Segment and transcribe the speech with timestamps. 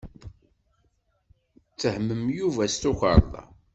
[1.73, 3.43] Ttehmen Yuba s tukerḍa.